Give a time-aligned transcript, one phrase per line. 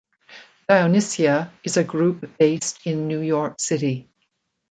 [0.67, 4.09] Dionycia is a group based in New York City.